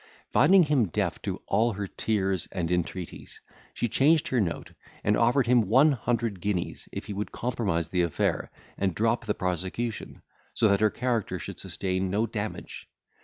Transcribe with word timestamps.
Finding 0.31 0.63
him 0.63 0.87
deaf 0.87 1.21
to 1.21 1.43
all 1.45 1.73
her 1.73 1.85
tears 1.87 2.47
and 2.51 2.71
entreaties, 2.71 3.39
she 3.75 3.87
changed 3.87 4.29
her 4.29 4.41
note, 4.41 4.71
and 5.03 5.15
offered 5.15 5.45
him 5.45 5.61
one 5.67 5.91
hundred 5.91 6.41
guineas, 6.41 6.89
if 6.91 7.05
he 7.05 7.13
would 7.13 7.31
compromise 7.31 7.89
the 7.89 8.01
affair, 8.01 8.49
and 8.79 8.95
drop 8.95 9.25
the 9.25 9.35
prosecution, 9.35 10.23
so 10.55 10.65
as 10.65 10.71
that 10.71 10.79
her 10.79 10.89
character 10.89 11.37
should 11.37 11.59
sustain 11.59 12.09
no 12.09 12.25
damage. 12.25 12.89